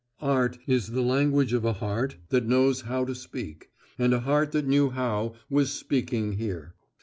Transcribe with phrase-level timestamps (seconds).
[0.23, 3.69] Art is the language of a heart that knows how to speak,
[3.99, 6.73] and a heart that knew how was speaking here.